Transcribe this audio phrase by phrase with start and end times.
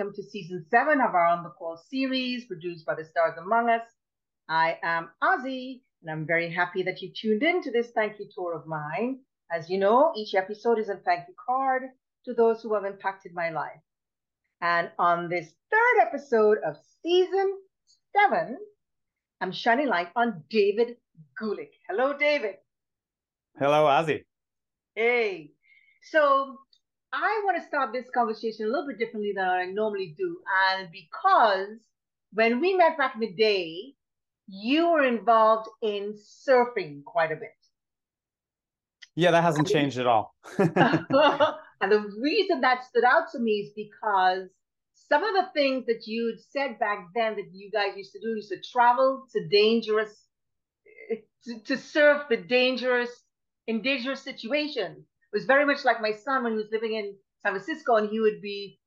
[0.00, 3.68] Welcome to season seven of our On the Call series produced by the Stars Among
[3.68, 3.82] Us.
[4.48, 8.26] I am Ozzy, and I'm very happy that you tuned in to this thank you
[8.34, 9.18] tour of mine.
[9.52, 11.82] As you know, each episode is a thank you card
[12.24, 13.82] to those who have impacted my life.
[14.62, 17.58] And on this third episode of season
[18.16, 18.56] seven,
[19.42, 20.96] I'm shining light on David
[21.38, 21.72] Gulick.
[21.90, 22.54] Hello, David.
[23.58, 24.24] Hello, Ozzy.
[24.94, 25.50] Hey.
[26.04, 26.56] So
[27.12, 30.38] I want to start this conversation a little bit differently than I normally do.
[30.70, 31.78] And because
[32.32, 33.94] when we met back in the day,
[34.46, 36.14] you were involved in
[36.48, 37.54] surfing quite a bit.
[39.16, 40.34] Yeah, that hasn't changed at all.
[40.58, 44.48] and the reason that stood out to me is because
[44.94, 48.28] some of the things that you'd said back then that you guys used to do
[48.36, 50.14] used to travel to dangerous
[51.10, 53.10] eh, to, to surf the dangerous
[53.66, 57.14] in dangerous situations it was very much like my son when he was living in
[57.42, 58.78] San Francisco and he would be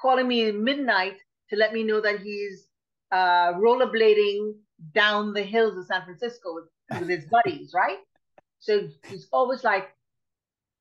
[0.00, 1.16] calling me at midnight
[1.50, 2.68] to let me know that he's
[3.12, 4.54] uh, rollerblading
[4.94, 7.98] down the hills of San Francisco with, with his buddies, right?
[8.60, 9.88] So he's always like,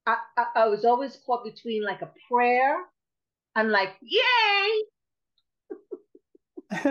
[0.06, 2.78] I, I, I was always caught between like a prayer
[3.56, 4.83] and like, yay,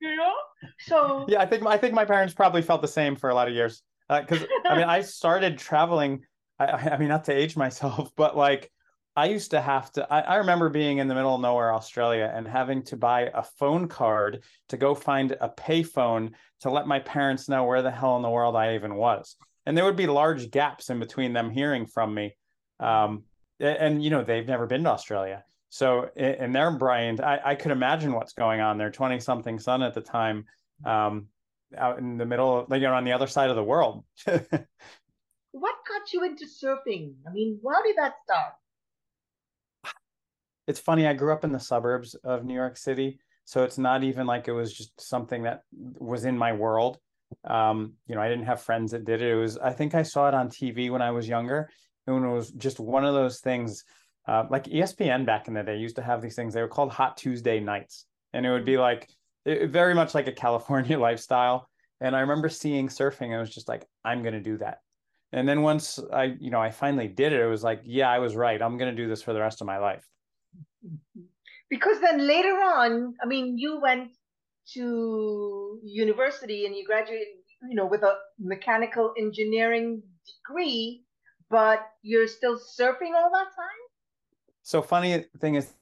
[0.00, 0.32] you know?
[0.80, 3.48] So yeah i think i think my parents probably felt the same for a lot
[3.48, 3.82] of years.
[4.08, 6.22] Because uh, i mean i started traveling
[6.66, 8.70] I, I mean not to age myself but like
[9.16, 12.32] i used to have to I, I remember being in the middle of nowhere australia
[12.34, 17.00] and having to buy a phone card to go find a payphone to let my
[17.00, 20.06] parents know where the hell in the world i even was and there would be
[20.06, 22.34] large gaps in between them hearing from me
[22.80, 23.24] um,
[23.60, 27.54] and, and you know they've never been to australia so in their brain, I, I
[27.54, 28.76] could imagine what's going on.
[28.76, 30.44] Their 20 something son at the time,
[30.84, 31.28] um,
[31.74, 34.04] out in the middle, you know, on the other side of the world.
[35.52, 37.14] what got you into surfing?
[37.26, 38.54] I mean, how did that start?
[40.66, 41.06] It's funny.
[41.06, 43.18] I grew up in the suburbs of New York City.
[43.44, 46.98] So it's not even like it was just something that was in my world.
[47.44, 49.32] Um, you know, I didn't have friends that did it.
[49.32, 51.68] It was, I think I saw it on TV when I was younger.
[52.06, 53.84] And it was just one of those things
[54.26, 56.54] uh, like ESPN back in the day used to have these things.
[56.54, 59.08] They were called Hot Tuesday nights, and it would be like
[59.44, 61.68] it, very much like a California lifestyle.
[62.00, 64.78] And I remember seeing surfing, and it was just like, I'm going to do that.
[65.32, 68.18] And then once I, you know, I finally did it, it was like, yeah, I
[68.18, 68.60] was right.
[68.60, 70.06] I'm going to do this for the rest of my life.
[71.70, 74.10] Because then later on, I mean, you went
[74.74, 77.28] to university and you graduated,
[77.68, 81.04] you know, with a mechanical engineering degree,
[81.48, 83.82] but you're still surfing all that time?
[84.62, 85.72] So funny thing is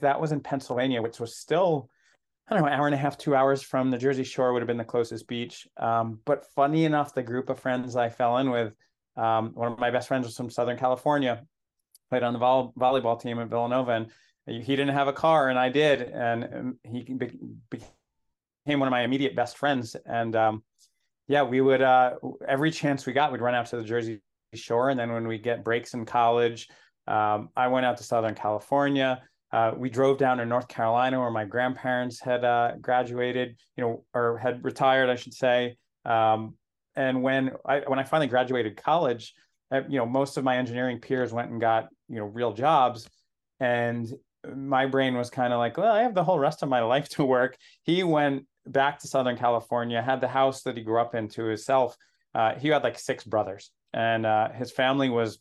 [0.00, 1.90] that was in Pennsylvania, which was still,
[2.50, 4.66] I don't know, hour and a half, two hours from the Jersey Shore would have
[4.66, 5.68] been the closest beach.
[5.76, 8.72] Um, but funny enough, the group of friends I fell in with,
[9.16, 11.42] um, one of my best friends was from Southern California,
[12.08, 13.92] played on the vol- volleyball team at Villanova,
[14.46, 17.38] and he didn't have a car, and I did, and he be-
[17.68, 19.94] became one of my immediate best friends.
[20.06, 20.62] And um,
[21.26, 22.14] yeah, we would uh,
[22.46, 24.22] every chance we got, we'd run out to the Jersey
[24.54, 26.68] Shore, and then when we get breaks in college
[27.08, 29.22] um, I went out to Southern California.
[29.50, 34.04] Uh, we drove down to North Carolina where my grandparents had uh, graduated, you know,
[34.12, 35.76] or had retired, I should say.
[36.04, 36.54] Um,
[36.96, 39.34] and when I when I finally graduated college,
[39.70, 43.08] uh, you know, most of my engineering peers went and got you know real jobs,
[43.60, 44.12] and
[44.54, 47.08] my brain was kind of like, well, I have the whole rest of my life
[47.10, 47.56] to work.
[47.84, 51.44] He went back to Southern California, had the house that he grew up in to
[51.44, 51.96] himself.
[52.34, 55.38] Uh, he had like six brothers, and uh, his family was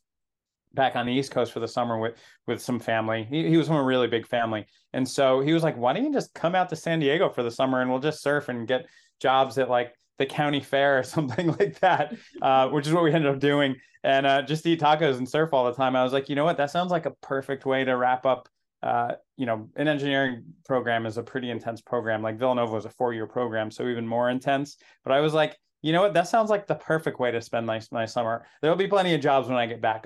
[0.77, 2.15] back on the East Coast for the summer with
[2.45, 3.27] with some family.
[3.29, 6.05] He, he was from a really big family, and so he was like, "Why don't
[6.05, 8.65] you just come out to San Diego for the summer and we'll just surf and
[8.65, 8.85] get
[9.19, 13.11] jobs at like the county fair or something like that," uh, which is what we
[13.11, 15.95] ended up doing, and uh, just eat tacos and surf all the time.
[15.97, 18.47] I was like, you know what, that sounds like a perfect way to wrap up.
[18.83, 22.21] Uh, you know, an engineering program is a pretty intense program.
[22.21, 24.77] Like Villanova was a four year program, so even more intense.
[25.03, 27.65] But I was like, you know what, that sounds like the perfect way to spend
[27.65, 28.45] my, my summer.
[28.61, 30.05] There'll be plenty of jobs when I get back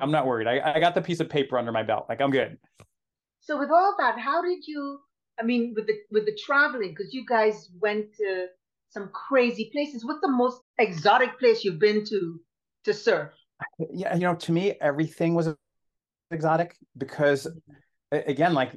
[0.00, 0.46] I'm not worried.
[0.46, 2.06] I, I got the piece of paper under my belt.
[2.08, 2.58] Like I'm good.
[3.40, 4.98] So with all that, how did you?
[5.38, 8.46] I mean, with the with the traveling, because you guys went to
[8.90, 10.04] some crazy places.
[10.04, 12.40] What's the most exotic place you've been to
[12.84, 13.32] to surf?
[13.92, 15.54] Yeah, you know, to me, everything was
[16.30, 17.46] exotic because
[18.12, 18.72] again like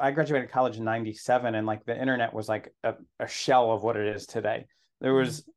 [0.00, 3.82] i graduated college in 97 and like the internet was like a, a shell of
[3.82, 4.66] what it is today
[5.00, 5.50] there was mm-hmm.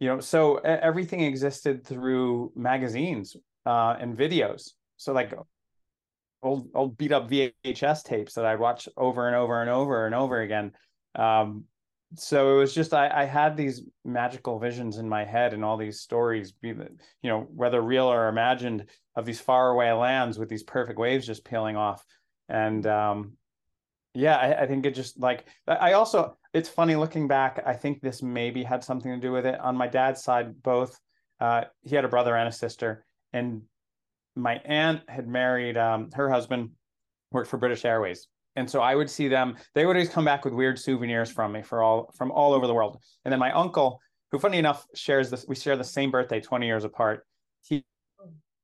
[0.00, 3.36] you know so everything existed through magazines
[3.66, 4.70] uh, and videos.
[4.96, 5.34] So like
[6.42, 10.14] old old beat up VHS tapes that I'd watch over and over and over and
[10.14, 10.72] over again.
[11.14, 11.64] Um,
[12.14, 15.76] so it was just I, I had these magical visions in my head and all
[15.76, 16.78] these stories, be you
[17.24, 18.86] know whether real or imagined,
[19.16, 22.04] of these faraway lands with these perfect waves just peeling off.
[22.48, 23.32] And um,
[24.14, 27.62] yeah, I, I, think it just like I also it's funny looking back.
[27.66, 29.58] I think this maybe had something to do with it.
[29.58, 30.98] On my dad's side, both
[31.40, 33.04] uh, he had a brother and a sister,
[33.36, 33.62] and
[34.34, 36.70] my aunt had married um, her husband
[37.32, 39.56] worked for British Airways, and so I would see them.
[39.74, 42.66] They would always come back with weird souvenirs from me for all from all over
[42.66, 43.02] the world.
[43.24, 44.00] And then my uncle,
[44.30, 47.26] who funny enough shares this, we share the same birthday, twenty years apart.
[47.62, 47.84] He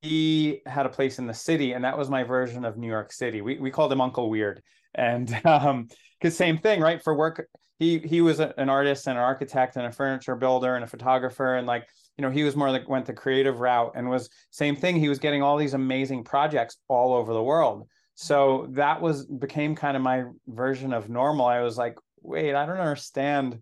[0.01, 3.11] he had a place in the city, and that was my version of New York
[3.11, 3.41] City.
[3.41, 4.61] We we called him Uncle Weird,
[4.95, 5.87] and um,
[6.19, 7.01] because same thing, right?
[7.03, 7.47] For work,
[7.79, 10.87] he he was a, an artist and an architect and a furniture builder and a
[10.87, 11.87] photographer, and like
[12.17, 14.95] you know he was more like went the creative route and was same thing.
[14.95, 17.87] He was getting all these amazing projects all over the world.
[18.15, 21.45] So that was became kind of my version of normal.
[21.45, 23.59] I was like, wait, I don't understand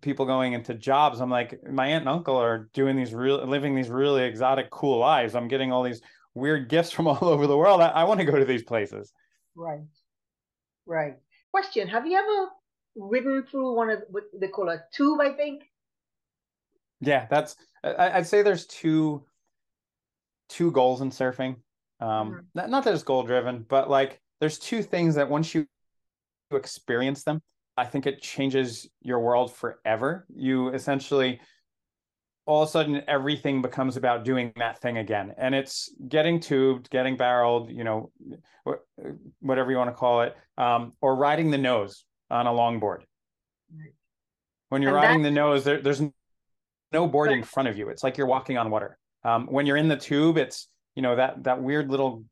[0.00, 3.74] people going into jobs i'm like my aunt and uncle are doing these real living
[3.74, 6.00] these really exotic cool lives i'm getting all these
[6.34, 9.12] weird gifts from all over the world i, I want to go to these places
[9.54, 9.82] right
[10.86, 11.14] right
[11.50, 12.50] question have you ever
[12.96, 15.64] ridden through one of what they call a tube i think
[17.02, 19.24] yeah that's I, would say there's two
[20.48, 21.56] two goals in surfing
[22.00, 22.38] um mm-hmm.
[22.54, 25.66] not, not that it's goal driven but like there's two things that once you
[26.52, 27.42] experience them
[27.76, 30.26] I think it changes your world forever.
[30.34, 31.40] You essentially
[32.44, 36.90] all of a sudden everything becomes about doing that thing again and it's getting tubed
[36.90, 38.10] getting barreled you know
[39.38, 43.02] whatever you want to call it um, or riding the nose on a longboard
[44.70, 46.02] when you're and riding the nose there, there's
[46.92, 47.88] no board in front of you.
[47.88, 48.98] It's like you're walking on water.
[49.24, 52.24] Um, when you're in the tube it's you know that that weird little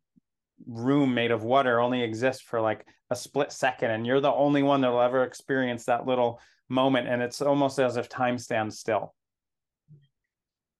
[0.67, 4.63] room made of water only exists for like a split second and you're the only
[4.63, 9.15] one that'll ever experience that little moment and it's almost as if time stands still.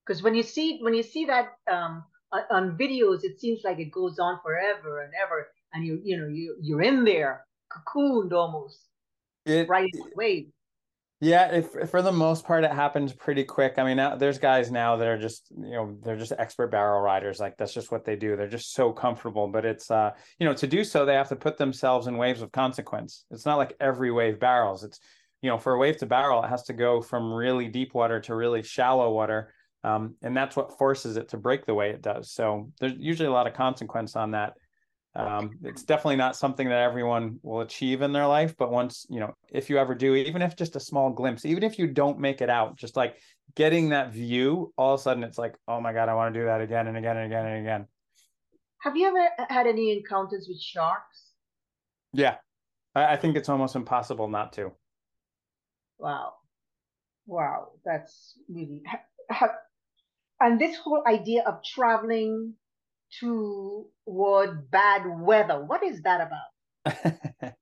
[0.07, 2.05] Because when you see when you see that um,
[2.51, 6.27] on videos it seems like it goes on forever and ever and you you know
[6.27, 8.89] you you're in there cocooned almost
[9.47, 10.49] it, right away
[11.23, 13.75] yeah, if, for the most part it happens pretty quick.
[13.77, 17.03] I mean, now, there's guys now that are just you know they're just expert barrel
[17.03, 17.39] riders.
[17.39, 18.37] Like that's just what they do.
[18.37, 19.47] They're just so comfortable.
[19.47, 22.41] But it's uh you know to do so they have to put themselves in waves
[22.41, 23.27] of consequence.
[23.31, 24.83] It's not like every wave barrels.
[24.83, 24.99] It's
[25.43, 28.21] you know for a wave to barrel it has to go from really deep water
[28.21, 29.53] to really shallow water.
[29.85, 32.33] Um, and that's what forces it to break the way it does.
[32.33, 34.55] So there's usually a lot of consequence on that
[35.17, 39.19] um, it's definitely not something that everyone will achieve in their life but once you
[39.19, 42.19] know if you ever do even if just a small glimpse even if you don't
[42.19, 43.17] make it out just like
[43.57, 46.41] getting that view all of a sudden it's like oh my god i want to
[46.41, 47.87] do that again and again and again and again.
[48.81, 51.33] Have you ever had any encounters with sharks?
[52.15, 52.37] Yeah.
[52.95, 54.73] I, I think it's almost impossible not to.
[55.99, 56.33] Wow.
[57.27, 57.73] Wow.
[57.85, 58.83] That's really
[60.41, 62.55] and this whole idea of traveling
[63.19, 65.65] toward bad weather.
[65.65, 66.29] What is that
[66.85, 67.55] about?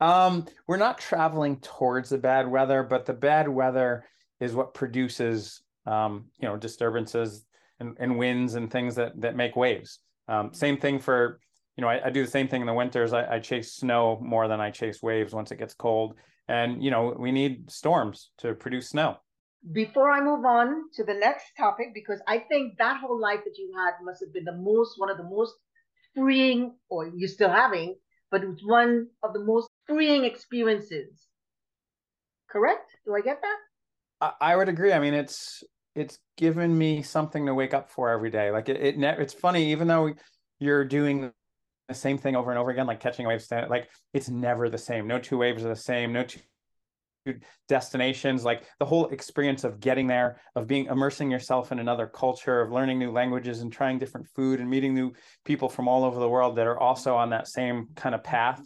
[0.00, 4.04] um, we're not traveling towards the bad weather, but the bad weather
[4.40, 7.44] is what produces, um, you know, disturbances
[7.80, 10.00] and, and winds and things that that make waves.
[10.28, 11.40] Um, same thing for,
[11.76, 13.12] you know, I, I, do the same thing in the winters.
[13.12, 16.16] I, I chase snow more than I chase waves once it gets cold,
[16.48, 19.18] and you know, we need storms to produce snow
[19.72, 23.58] before I move on to the next topic, because I think that whole life that
[23.58, 25.54] you had must have been the most, one of the most
[26.14, 27.96] freeing, or you're still having,
[28.30, 31.26] but it was one of the most freeing experiences.
[32.48, 32.90] Correct?
[33.04, 33.56] Do I get that?
[34.20, 34.92] I, I would agree.
[34.92, 35.62] I mean, it's
[35.94, 38.50] it's given me something to wake up for every day.
[38.50, 40.12] Like it, it it's funny, even though
[40.60, 41.32] you're doing
[41.88, 44.78] the same thing over and over again, like catching a wave, like it's never the
[44.78, 45.06] same.
[45.06, 46.12] No two waves are the same.
[46.12, 46.40] No two
[47.68, 52.60] destinations like the whole experience of getting there of being immersing yourself in another culture
[52.60, 55.12] of learning new languages and trying different food and meeting new
[55.44, 58.60] people from all over the world that are also on that same kind of path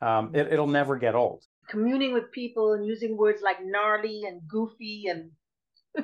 [0.00, 1.42] um, it, it'll never get old.
[1.68, 5.30] Communing with people and using words like gnarly and goofy and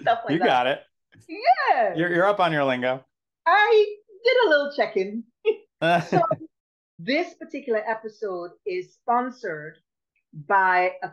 [0.00, 0.38] stuff like you that.
[0.38, 0.80] You got it.
[1.28, 1.94] Yeah.
[1.94, 3.04] You're, you're up on your lingo.
[3.46, 5.22] I did a little check-in
[6.10, 6.20] so
[6.98, 9.76] this particular episode is sponsored
[10.46, 11.06] by a,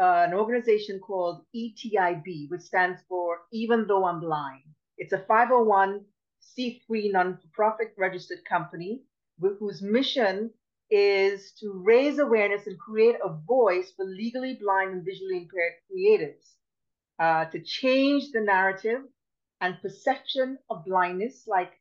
[0.00, 4.62] uh, an organization called ETIB, which stands for Even Though I'm Blind.
[4.96, 9.02] It's a 501c3 non-profit registered company
[9.38, 10.50] whose mission
[10.90, 16.54] is to raise awareness and create a voice for legally blind and visually impaired creatives,
[17.18, 19.02] uh, to change the narrative
[19.60, 21.72] and perception of blindness, like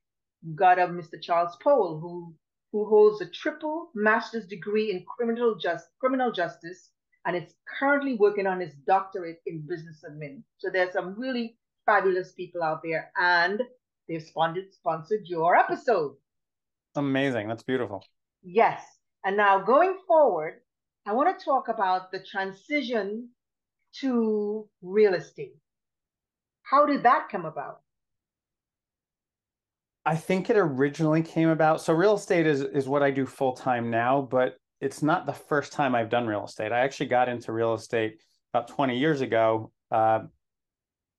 [0.56, 1.22] got of Mr.
[1.22, 2.36] Charles Powell, who
[2.72, 6.90] who holds a triple master's degree in criminal, just, criminal justice
[7.26, 10.44] and is currently working on his doctorate in business admin.
[10.58, 13.62] So there's some really fabulous people out there, and
[14.08, 16.16] they've sponsored, sponsored your episode.
[16.96, 17.48] amazing.
[17.48, 18.04] That's beautiful.
[18.44, 18.82] Yes.
[19.26, 20.62] And now going forward,
[21.06, 23.30] I want to talk about the transition
[24.02, 25.56] to real estate.
[26.64, 27.82] How did that come about?
[30.06, 31.82] I think it originally came about.
[31.82, 35.34] So real estate is is what I do full time now, but it's not the
[35.34, 36.72] first time I've done real estate.
[36.72, 38.22] I actually got into real estate
[38.54, 40.22] about 20 years ago, uh,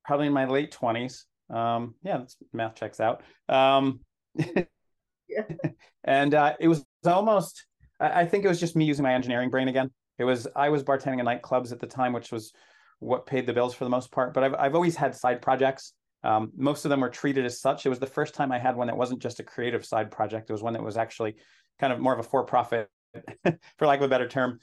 [0.04, 1.24] probably in my late 20s.
[1.54, 2.22] Um, yeah,
[2.52, 3.22] math checks out.
[3.48, 4.00] Um,
[4.36, 5.44] yeah.
[6.04, 7.66] and uh, it was almost,
[7.98, 9.90] I, I think it was just me using my engineering brain again.
[10.18, 12.52] It was, I was bartending in nightclubs at the time, which was
[12.98, 14.32] what paid the bills for the most part.
[14.32, 15.92] But I've, I've always had side projects.
[16.22, 17.86] Um, most of them were treated as such.
[17.86, 20.50] It was the first time I had one that wasn't just a creative side project.
[20.50, 21.36] It was one that was actually
[21.78, 22.88] kind of more of a for-profit,
[23.78, 24.60] for lack of a better term.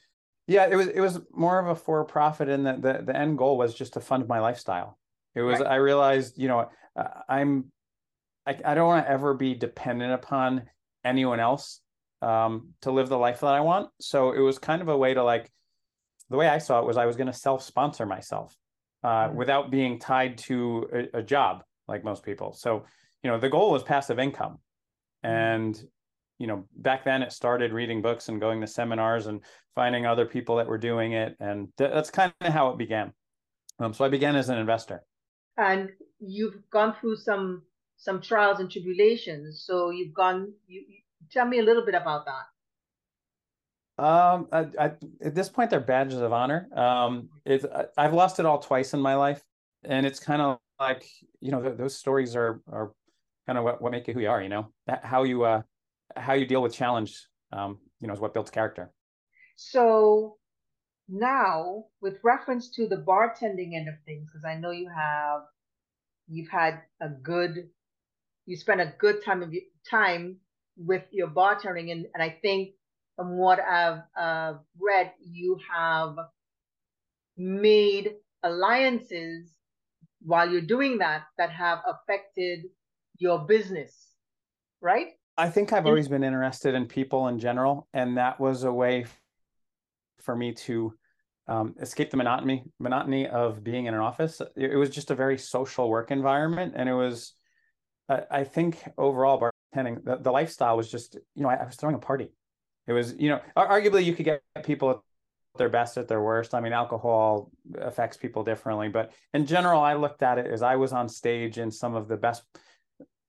[0.48, 3.58] Yeah, it was it was more of a for-profit, and the, the the end goal
[3.58, 4.98] was just to fund my lifestyle.
[5.36, 5.68] It was right.
[5.68, 6.70] I realized, you know,
[7.28, 7.72] I'm
[8.46, 10.64] I, I don't want to ever be dependent upon
[11.04, 11.82] anyone else
[12.22, 13.90] um, to live the life that I want.
[14.00, 15.52] So it was kind of a way to like
[16.30, 18.56] the way I saw it was I was going to self-sponsor myself
[19.08, 22.52] uh, without being tied to a, a, job like most people.
[22.52, 22.86] So
[23.24, 24.58] you know the goal was passive income,
[25.24, 25.34] mm-hmm.
[25.34, 25.82] and
[26.40, 29.40] you know back then it started reading books and going to seminars and
[29.76, 33.14] finding other people that were doing it, and th- that's kind of how it began.
[33.80, 35.04] Um, so I began as an investor.
[35.56, 37.62] And you've gone through some
[37.96, 39.64] some trials and tribulations.
[39.66, 40.52] So you've gone.
[40.68, 40.98] You, you
[41.32, 42.46] tell me a little bit about that.
[43.98, 46.70] Um, I, I, at this point, they're badges of honor.
[46.77, 47.66] Um, it's
[47.98, 49.44] I've lost it all twice in my life,
[49.84, 52.94] and it's kind of like you know th- those stories are are
[53.48, 54.42] kind of what, what make you who you are.
[54.42, 55.62] You know that, how you uh
[56.16, 57.25] how you deal with challenge.
[57.51, 58.92] Um, you know is what builds character.
[59.56, 60.38] So
[61.10, 65.42] now, with reference to the bartending end of things, because I know you have
[66.27, 67.70] you've had a good
[68.46, 70.38] you spent a good time of your time
[70.77, 72.70] with your bartending and, and i think
[73.18, 76.16] from what i've uh, read you have
[77.36, 79.52] made alliances
[80.22, 82.64] while you're doing that that have affected
[83.18, 84.14] your business
[84.80, 88.72] right i think i've always been interested in people in general and that was a
[88.72, 89.06] way
[90.22, 90.94] for me to
[91.48, 94.42] um, escape the monotony monotony of being in an office.
[94.56, 97.34] It, was just a very social work environment, and it was,
[98.10, 101.76] I, I think, overall bartending the, the, lifestyle was just you know I, I, was
[101.76, 102.30] throwing a party.
[102.88, 104.98] It was you know arguably you could get people at
[105.58, 106.53] their best at their worst.
[106.53, 110.75] I mean, alcohol affects people differently, but in general, I looked at it as I
[110.75, 112.44] was on stage in some of the best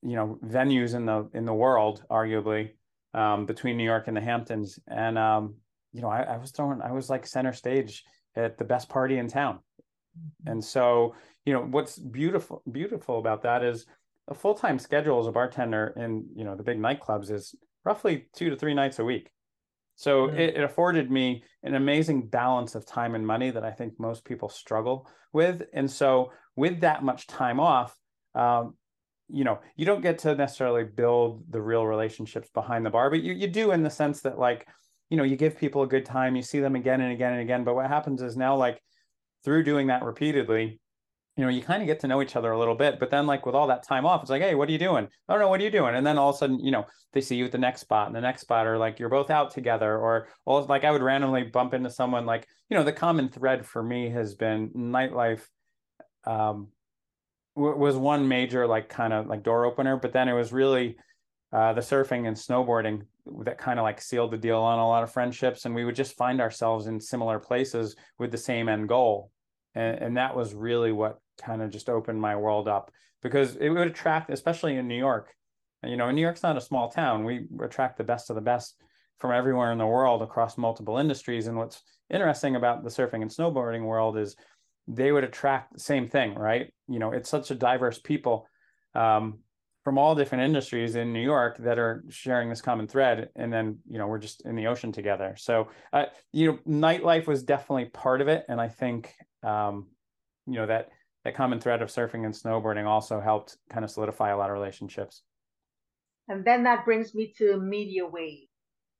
[0.01, 2.71] you know venues in the in the world, arguably
[3.13, 5.55] um, between New York and the Hamptons, and um,
[5.93, 8.03] you know, I, I was throwing, I was like center stage
[8.35, 9.55] at the best party in town.
[9.55, 10.51] Mm-hmm.
[10.51, 13.85] And so, you know, what's beautiful, beautiful about that is
[14.27, 18.49] a full-time schedule as a bartender in, you know, the big nightclubs is roughly two
[18.49, 19.29] to three nights a week.
[19.99, 20.37] So mm-hmm.
[20.39, 24.23] it, it, afforded me an amazing balance of time and money that I think most
[24.23, 25.63] people struggle with.
[25.73, 27.93] And so with that much time off,
[28.33, 28.75] um,
[29.27, 33.21] you know, you don't get to necessarily build the real relationships behind the bar, but
[33.21, 34.65] you, you do in the sense that like,
[35.09, 37.41] you know you give people a good time you see them again and again and
[37.41, 38.79] again but what happens is now like
[39.43, 40.79] through doing that repeatedly
[41.39, 43.25] you know you kind of get to know each other a little bit but then
[43.25, 45.07] like with all that time off it's like hey what are you doing?
[45.29, 45.95] I don't know, what are you doing?
[45.95, 48.07] And then all of a sudden you know they see you at the next spot
[48.07, 51.01] and the next spot or like you're both out together or well like i would
[51.01, 55.43] randomly bump into someone like you know the common thread for me has been nightlife
[56.25, 56.67] um
[57.55, 60.97] was one major like kind of like door opener but then it was really
[61.51, 63.01] uh, the surfing and snowboarding
[63.43, 65.95] that kind of like sealed the deal on a lot of friendships and we would
[65.95, 69.31] just find ourselves in similar places with the same end goal
[69.79, 73.69] and, and that was really what kind of just opened my world up because it
[73.69, 75.33] would attract especially in new york
[75.83, 77.23] you know new york's not a small town.
[77.23, 78.75] We attract the best of the best
[79.19, 81.47] from everywhere in the world across multiple industries.
[81.47, 84.35] And what's interesting about the surfing and snowboarding world is
[84.87, 86.73] they would attract the same thing right?
[86.87, 88.47] You know it's such a diverse people
[88.95, 89.39] um,
[89.83, 93.79] from all different industries in New York that are sharing this common thread, and then
[93.89, 95.35] you know we're just in the ocean together.
[95.37, 99.87] So uh, you know, nightlife was definitely part of it, and I think um,
[100.45, 100.89] you know that
[101.25, 104.53] that common thread of surfing and snowboarding also helped kind of solidify a lot of
[104.53, 105.23] relationships.
[106.27, 108.47] And then that brings me to Medium Wave.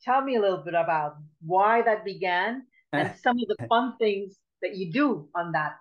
[0.04, 1.16] Tell me a little bit about
[1.46, 5.74] why that began and some of the fun things that you do on that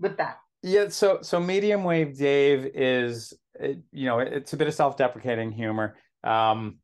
[0.00, 0.38] with that.
[0.62, 5.96] Yeah, so so medium wave Dave is you know it's a bit of self-deprecating humor.
[6.22, 6.78] Um,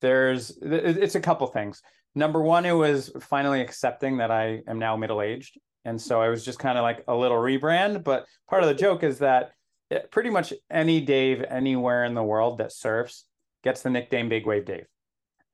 [0.00, 1.80] there's it's a couple things.
[2.18, 6.28] Number one, it was finally accepting that I am now middle aged, and so I
[6.30, 8.02] was just kind of like a little rebrand.
[8.02, 9.52] But part of the joke is that
[10.10, 13.24] pretty much any Dave anywhere in the world that surfs
[13.62, 14.86] gets the nickname Big Wave Dave.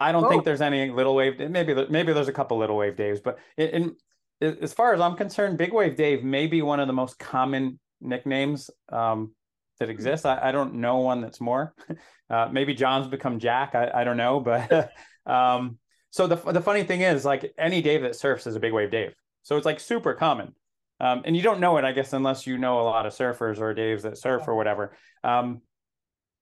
[0.01, 0.31] I don't oh.
[0.31, 1.39] think there's any little wave.
[1.39, 3.95] Maybe maybe there's a couple little wave Daves, but in,
[4.41, 7.19] in, as far as I'm concerned, Big Wave Dave may be one of the most
[7.19, 9.35] common nicknames um,
[9.81, 10.25] that exists.
[10.25, 11.75] I, I, don't know one that's more.
[12.31, 13.75] Uh, maybe John's become Jack.
[13.75, 14.91] I, I don't know, but
[15.27, 15.79] um,
[16.15, 18.93] so the the funny thing is, like any Dave that surfs is a Big Wave
[18.93, 19.17] Dave.
[19.43, 20.55] So it's like super common.
[21.01, 23.59] Um, and you don't know it, I guess, unless you know a lot of surfers
[23.59, 24.97] or Daves that surf or whatever.
[25.25, 25.63] Um,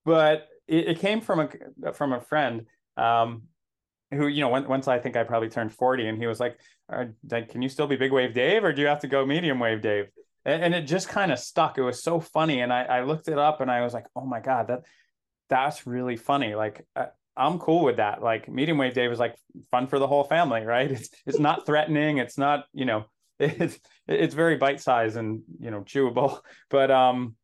[0.05, 1.49] but it, it, came from
[1.87, 2.67] a from a friend
[2.99, 3.45] um,
[4.11, 6.61] who, you know, when, once I think I probably turned forty, and he was like,
[7.31, 9.59] like, "Can you still be big wave Dave, or do you have to go medium
[9.59, 10.11] wave Dave?"
[10.45, 11.79] And, and it just kind of stuck.
[11.79, 14.27] It was so funny, and I, I looked it up, and I was like, "Oh
[14.27, 14.83] my god, that
[15.49, 16.87] that's really funny!" Like.
[16.95, 18.23] I, I'm cool with that.
[18.23, 19.37] Like medium wave Dave was like
[19.71, 20.91] fun for the whole family, right?
[20.91, 22.19] It's it's not threatening.
[22.19, 23.05] It's not, you know,
[23.39, 26.41] it's it's very bite sized and you know chewable.
[26.71, 27.37] But um,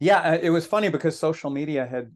[0.00, 2.12] yeah, uh, it was funny because social media had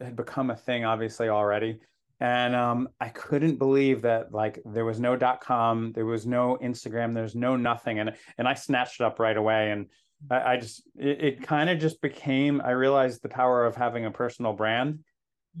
[0.00, 1.80] had become a thing obviously already,
[2.20, 6.58] and um, I couldn't believe that like there was no dot com, there was no
[6.62, 9.86] Instagram, there's no nothing, and and I snatched it up right away and.
[10.30, 14.06] I, I just it, it kind of just became I realized the power of having
[14.06, 15.00] a personal brand.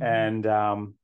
[0.00, 0.94] And um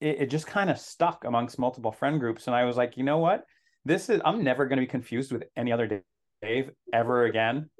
[0.00, 3.04] it, it just kind of stuck amongst multiple friend groups and I was like you
[3.04, 3.44] know what
[3.84, 6.02] this is I'm never going to be confused with any other
[6.42, 7.70] Dave ever again.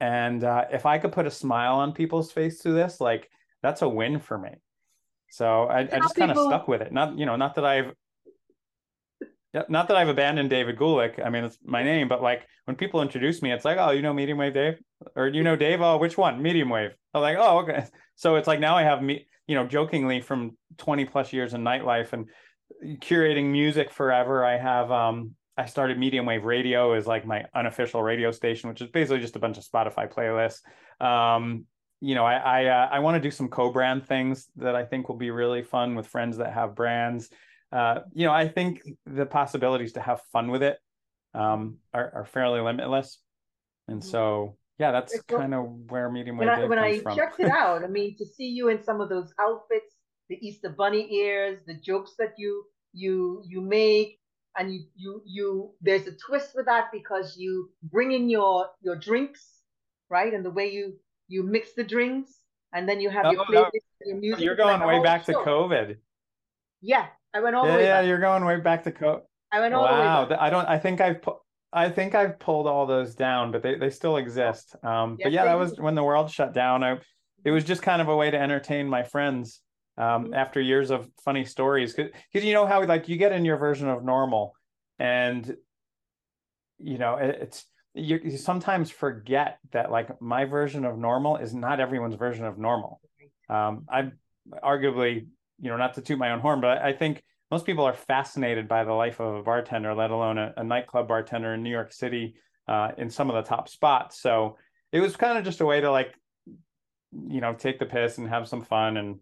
[0.00, 3.30] And uh, if I could put a smile on people's face through this, like
[3.62, 4.50] that's a win for me.
[5.30, 6.92] So I, I just kind of stuck with it.
[6.92, 7.92] Not you know, not that I've
[9.68, 11.24] not that I've abandoned David Gulick.
[11.24, 14.02] I mean, it's my name, but like when people introduce me, it's like, oh, you
[14.02, 14.78] know, medium wave Dave,
[15.14, 15.80] or you know, Dave.
[15.80, 16.42] Oh, which one?
[16.42, 16.90] Medium wave.
[17.14, 17.84] I'm like, oh, okay.
[18.16, 21.62] So it's like now I have me, you know, jokingly from 20 plus years in
[21.62, 22.28] nightlife and
[23.00, 24.44] curating music forever.
[24.44, 28.82] I have um I started Medium Wave Radio as like my unofficial radio station, which
[28.82, 30.60] is basically just a bunch of Spotify playlists.
[31.04, 31.64] Um,
[32.00, 35.08] you know, I I, uh, I want to do some co-brand things that I think
[35.08, 37.30] will be really fun with friends that have brands.
[37.72, 40.78] Uh, you know, I think the possibilities to have fun with it
[41.34, 43.18] um, are, are fairly limitless,
[43.88, 46.48] and so yeah, that's kind of where Medium Wave.
[46.48, 47.16] When I, when I from.
[47.16, 49.96] checked it out, I mean, to see you in some of those outfits
[50.28, 54.18] the Easter bunny ears, the jokes that you you you make,
[54.58, 58.96] and you you you there's a twist with that because you bring in your your
[58.96, 59.60] drinks,
[60.10, 60.32] right?
[60.32, 60.94] And the way you
[61.28, 62.32] you mix the drinks,
[62.72, 64.06] and then you have your playlist, no.
[64.06, 64.44] your music.
[64.44, 65.32] You're going way back show.
[65.32, 65.96] to COVID.
[66.82, 67.84] Yeah, I went all yeah, the way.
[67.84, 68.08] Yeah, back.
[68.08, 69.22] you're going way back to COVID.
[69.52, 70.24] I went all wow.
[70.24, 70.36] the way.
[70.36, 70.68] Wow, I don't.
[70.68, 71.22] I think I've.
[71.22, 71.38] Pu-
[71.72, 74.74] I think I've pulled all those down, but they, they still exist.
[74.82, 76.82] Um, but yeah, that was when the world shut down.
[76.82, 76.98] I,
[77.44, 79.60] it was just kind of a way to entertain my friends
[79.98, 81.94] um, after years of funny stories.
[81.94, 84.54] Because you know how like you get in your version of normal
[84.98, 85.56] and
[86.78, 91.54] you know it, it's you, you sometimes forget that like my version of normal is
[91.54, 93.00] not everyone's version of normal.
[93.48, 94.18] Um, i'm
[94.62, 95.26] arguably
[95.60, 98.68] you know not to toot my own horn but i think most people are fascinated
[98.68, 101.92] by the life of a bartender let alone a, a nightclub bartender in new york
[101.92, 102.34] city
[102.68, 104.20] uh, in some of the top spots.
[104.20, 104.56] So
[104.92, 106.14] it was kind of just a way to like
[107.12, 109.18] you know take the piss and have some fun and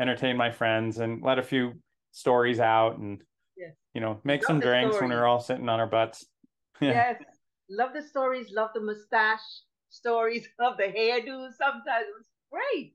[0.00, 1.74] entertain my friends and let a few
[2.12, 3.20] stories out and
[3.56, 3.72] yes.
[3.94, 6.24] you know make love some drinks when we're all sitting on our butts.
[6.78, 6.90] Yeah.
[6.90, 7.22] yes.
[7.70, 9.40] Love the stories love the mustache
[9.88, 12.04] stories love the hairdo sometimes.
[12.06, 12.92] It was great.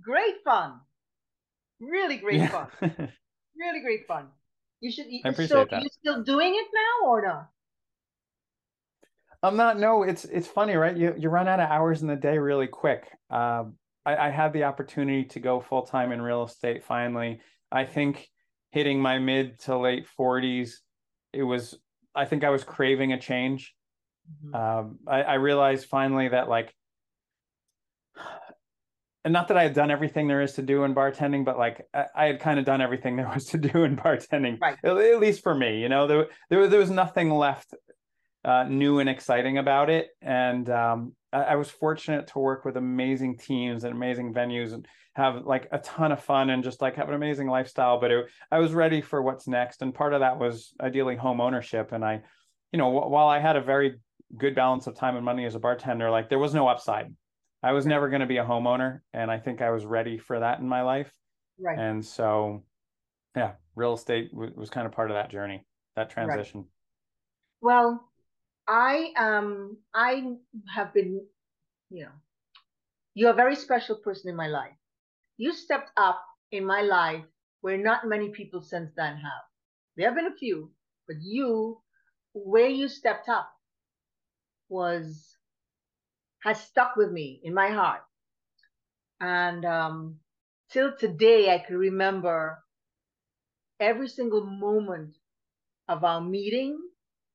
[0.00, 0.78] Great fun.
[1.80, 2.66] Really great yeah.
[2.78, 3.12] fun
[3.58, 4.26] really great fun
[4.80, 5.82] you should I appreciate so that.
[5.82, 7.48] you still doing it now or not
[9.40, 9.78] I'm not.
[9.78, 10.96] No, it's it's funny, right?
[10.96, 13.08] You you run out of hours in the day really quick.
[13.30, 17.40] Um, I, I had the opportunity to go full time in real estate finally.
[17.70, 18.26] I think
[18.70, 20.72] hitting my mid to late 40s,
[21.32, 21.78] it was,
[22.14, 23.74] I think I was craving a change.
[24.44, 24.54] Mm-hmm.
[24.54, 26.74] Um, I, I realized finally that, like,
[29.24, 31.86] and not that I had done everything there is to do in bartending, but like
[31.92, 34.76] I, I had kind of done everything there was to do in bartending, right.
[34.82, 35.80] at, at, least for me.
[35.80, 37.74] You know, there there, there was nothing left
[38.44, 43.36] uh, new and exciting about it, and um, I was fortunate to work with amazing
[43.36, 47.08] teams and amazing venues and have like a ton of fun and just like have
[47.08, 48.00] an amazing lifestyle.
[48.00, 51.40] But it, I was ready for what's next, and part of that was ideally home
[51.40, 51.92] ownership.
[51.92, 52.22] And I,
[52.72, 53.96] you know, while I had a very
[54.36, 57.12] good balance of time and money as a bartender, like there was no upside.
[57.62, 60.38] I was never going to be a homeowner, and I think I was ready for
[60.38, 61.12] that in my life.
[61.58, 61.78] Right.
[61.78, 62.62] And so,
[63.36, 65.64] yeah, real estate w- was kind of part of that journey,
[65.96, 66.60] that transition.
[66.60, 66.68] Right.
[67.60, 68.08] Well,
[68.68, 70.36] I um I
[70.72, 71.26] have been,
[71.90, 72.12] you know,
[73.14, 74.76] you're a very special person in my life.
[75.36, 77.24] You stepped up in my life
[77.60, 79.42] where not many people since then have.
[79.96, 80.70] There have been a few,
[81.08, 81.80] but you,
[82.34, 83.50] where you stepped up,
[84.68, 85.27] was
[86.42, 88.02] has stuck with me in my heart.
[89.20, 90.20] And um,
[90.70, 92.62] till today, I can remember
[93.80, 95.14] every single moment
[95.88, 96.78] of our meeting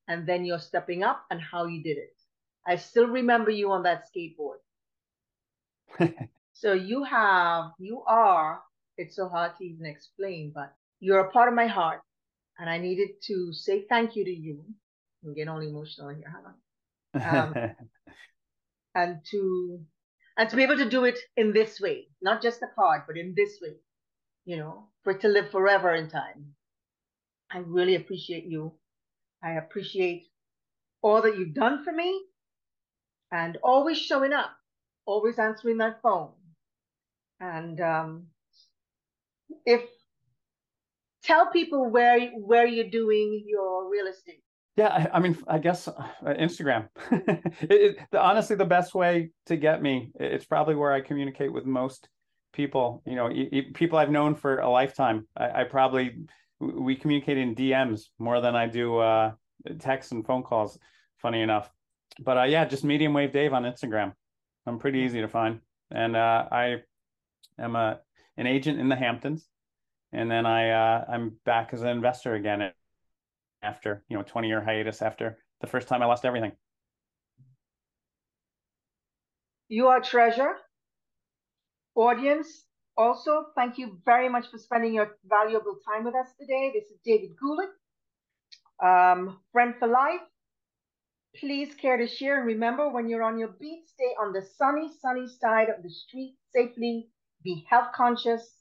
[0.07, 2.15] and then you're stepping up and how you did it.
[2.67, 4.59] I still remember you on that skateboard.
[6.53, 8.61] so you have, you are,
[8.97, 12.01] it's so hard to even explain, but you're a part of my heart.
[12.59, 14.63] And I needed to say thank you to you.
[15.23, 16.55] I'm getting all emotional here, Hannah.
[17.47, 17.57] Um,
[18.95, 19.85] and to
[20.37, 23.17] and to be able to do it in this way, not just the card, but
[23.17, 23.75] in this way,
[24.45, 26.55] you know, for it to live forever in time.
[27.51, 28.73] I really appreciate you.
[29.43, 30.23] I appreciate
[31.01, 32.19] all that you've done for me
[33.31, 34.51] and always showing up,
[35.05, 36.31] always answering that phone.
[37.39, 38.27] And um,
[39.65, 39.81] if
[41.23, 44.42] tell people where where you're doing your real estate.
[44.75, 45.93] Yeah, I, I mean, I guess uh,
[46.25, 46.89] Instagram.
[47.11, 50.11] it, it, honestly, the best way to get me.
[50.19, 52.09] It's probably where I communicate with most
[52.53, 53.03] people.
[53.05, 53.29] You know,
[53.73, 55.27] people I've known for a lifetime.
[55.37, 56.17] I, I probably
[56.59, 59.33] we communicate in DMs more than I do uh,
[59.79, 60.79] texts and phone calls.
[61.17, 61.69] Funny enough,
[62.19, 64.13] but uh, yeah, just medium wave Dave on Instagram.
[64.65, 66.77] I'm pretty easy to find, and uh, I
[67.59, 67.99] am a
[68.37, 69.47] an agent in the Hamptons,
[70.11, 72.71] and then I uh, I'm back as an investor again
[73.63, 76.51] after you know 20 year hiatus after the first time I lost everything.
[79.69, 80.55] You are treasure.
[81.95, 82.65] Audience,
[82.97, 86.71] also, thank you very much for spending your valuable time with us today.
[86.73, 87.73] This is David Gulick,
[88.83, 90.21] um, friend for life.
[91.35, 94.91] Please care to share and remember when you're on your beat, stay on the sunny,
[95.01, 97.09] sunny side of the street safely,
[97.43, 98.57] be health conscious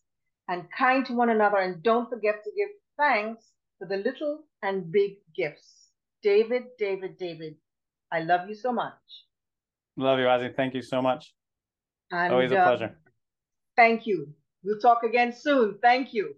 [0.49, 3.45] and kind to one another, and don't forget to give thanks
[3.83, 5.89] for the little and big gifts.
[6.23, 7.57] David, David, David,
[8.13, 8.93] I love you so much.
[9.97, 10.55] Love you, Ozzy.
[10.55, 11.35] Thank you so much.
[12.13, 12.97] And, Always a um, pleasure.
[13.77, 14.29] Thank you.
[14.63, 15.79] We'll talk again soon.
[15.83, 16.37] Thank you.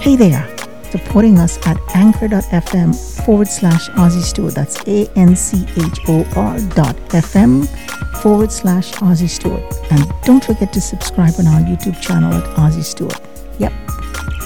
[0.00, 0.57] Hey there,
[0.90, 4.54] supporting us at anchor.fm forward slash Ozzy Stewart.
[4.54, 7.66] That's A N C H O R dot FM
[8.22, 9.62] forward slash Ozzy Stewart.
[9.90, 13.20] And don't forget to subscribe on our YouTube channel at Ozzy Stewart.
[13.58, 13.72] Yep,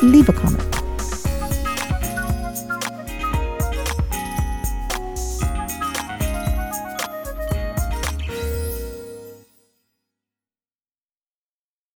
[0.03, 0.82] leave a comment.